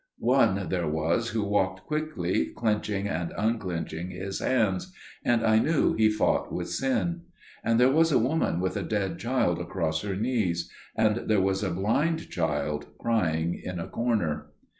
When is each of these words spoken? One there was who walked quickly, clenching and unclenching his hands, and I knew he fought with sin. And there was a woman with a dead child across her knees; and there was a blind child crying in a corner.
One 0.17 0.67
there 0.69 0.87
was 0.87 1.29
who 1.29 1.43
walked 1.43 1.83
quickly, 1.85 2.47
clenching 2.55 3.07
and 3.07 3.31
unclenching 3.37 4.09
his 4.09 4.39
hands, 4.39 4.91
and 5.23 5.45
I 5.45 5.59
knew 5.59 5.93
he 5.93 6.09
fought 6.09 6.51
with 6.51 6.69
sin. 6.71 7.21
And 7.63 7.79
there 7.79 7.91
was 7.91 8.11
a 8.11 8.17
woman 8.17 8.59
with 8.59 8.75
a 8.75 8.81
dead 8.81 9.19
child 9.19 9.59
across 9.59 10.01
her 10.01 10.15
knees; 10.15 10.71
and 10.95 11.29
there 11.29 11.39
was 11.39 11.61
a 11.61 11.69
blind 11.69 12.31
child 12.31 12.87
crying 12.97 13.53
in 13.63 13.77
a 13.79 13.87
corner. 13.87 14.47